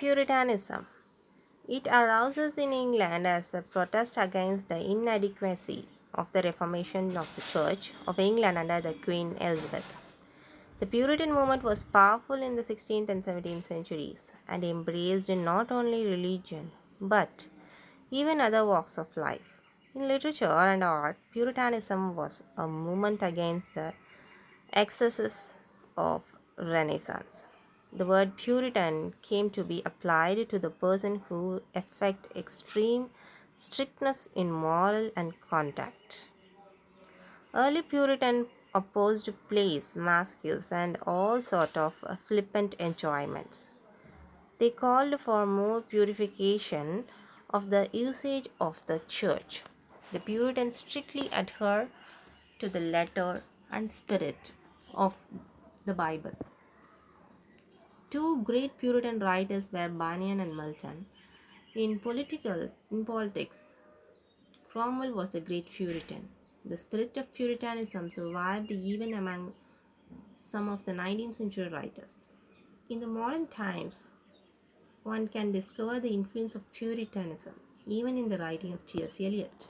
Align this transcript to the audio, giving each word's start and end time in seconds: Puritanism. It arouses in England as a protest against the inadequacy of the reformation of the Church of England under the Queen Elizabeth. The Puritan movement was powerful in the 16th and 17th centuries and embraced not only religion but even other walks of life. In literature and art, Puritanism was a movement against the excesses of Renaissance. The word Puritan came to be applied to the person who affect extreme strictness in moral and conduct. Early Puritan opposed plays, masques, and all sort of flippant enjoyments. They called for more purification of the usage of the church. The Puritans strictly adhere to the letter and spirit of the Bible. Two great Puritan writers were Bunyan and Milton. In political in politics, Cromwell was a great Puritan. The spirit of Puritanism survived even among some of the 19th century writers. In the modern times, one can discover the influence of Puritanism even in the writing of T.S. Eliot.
Puritanism. 0.00 0.86
It 1.68 1.86
arouses 1.86 2.56
in 2.56 2.72
England 2.72 3.26
as 3.26 3.52
a 3.52 3.60
protest 3.60 4.16
against 4.16 4.70
the 4.70 4.80
inadequacy 4.80 5.84
of 6.14 6.32
the 6.32 6.40
reformation 6.40 7.18
of 7.18 7.28
the 7.34 7.42
Church 7.42 7.92
of 8.08 8.18
England 8.18 8.56
under 8.56 8.80
the 8.80 8.94
Queen 8.94 9.36
Elizabeth. 9.38 9.94
The 10.78 10.86
Puritan 10.86 11.34
movement 11.34 11.62
was 11.62 11.84
powerful 11.84 12.36
in 12.36 12.56
the 12.56 12.62
16th 12.62 13.10
and 13.10 13.22
17th 13.22 13.64
centuries 13.64 14.32
and 14.48 14.64
embraced 14.64 15.28
not 15.28 15.70
only 15.70 16.06
religion 16.06 16.70
but 16.98 17.48
even 18.10 18.40
other 18.40 18.64
walks 18.64 18.96
of 18.96 19.14
life. 19.18 19.60
In 19.94 20.08
literature 20.08 20.56
and 20.72 20.82
art, 20.82 21.18
Puritanism 21.30 22.16
was 22.16 22.42
a 22.56 22.66
movement 22.66 23.22
against 23.22 23.66
the 23.74 23.92
excesses 24.72 25.52
of 25.98 26.22
Renaissance. 26.56 27.44
The 27.92 28.06
word 28.06 28.36
Puritan 28.36 29.14
came 29.20 29.50
to 29.50 29.64
be 29.64 29.82
applied 29.84 30.48
to 30.50 30.58
the 30.58 30.70
person 30.70 31.22
who 31.28 31.62
affect 31.74 32.28
extreme 32.36 33.10
strictness 33.56 34.28
in 34.34 34.50
moral 34.50 35.10
and 35.16 35.40
conduct. 35.40 36.28
Early 37.52 37.82
Puritan 37.82 38.46
opposed 38.74 39.28
plays, 39.48 39.96
masques, 39.96 40.70
and 40.70 40.98
all 41.04 41.42
sort 41.42 41.76
of 41.76 41.94
flippant 42.24 42.76
enjoyments. 42.78 43.70
They 44.58 44.70
called 44.70 45.20
for 45.20 45.44
more 45.44 45.80
purification 45.80 47.06
of 47.48 47.70
the 47.70 47.88
usage 47.92 48.48
of 48.60 48.86
the 48.86 49.00
church. 49.08 49.62
The 50.12 50.20
Puritans 50.20 50.76
strictly 50.76 51.28
adhere 51.32 51.88
to 52.60 52.68
the 52.68 52.80
letter 52.80 53.42
and 53.72 53.90
spirit 53.90 54.52
of 54.94 55.14
the 55.86 55.94
Bible. 55.94 56.36
Two 58.10 58.42
great 58.42 58.76
Puritan 58.76 59.20
writers 59.20 59.70
were 59.72 59.88
Bunyan 59.88 60.40
and 60.40 60.56
Milton. 60.56 61.06
In 61.76 62.00
political 62.00 62.70
in 62.90 63.04
politics, 63.04 63.76
Cromwell 64.68 65.14
was 65.14 65.36
a 65.36 65.40
great 65.40 65.70
Puritan. 65.70 66.28
The 66.64 66.76
spirit 66.76 67.16
of 67.16 67.32
Puritanism 67.32 68.10
survived 68.10 68.72
even 68.72 69.14
among 69.14 69.52
some 70.36 70.68
of 70.68 70.84
the 70.86 70.92
19th 70.92 71.36
century 71.36 71.68
writers. 71.68 72.18
In 72.88 72.98
the 72.98 73.06
modern 73.06 73.46
times, 73.46 74.06
one 75.04 75.28
can 75.28 75.52
discover 75.52 76.00
the 76.00 76.12
influence 76.12 76.56
of 76.56 76.72
Puritanism 76.72 77.54
even 77.86 78.18
in 78.18 78.28
the 78.28 78.38
writing 78.38 78.72
of 78.72 78.84
T.S. 78.86 79.20
Eliot. 79.20 79.68